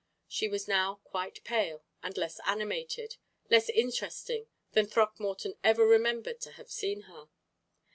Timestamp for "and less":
2.01-2.39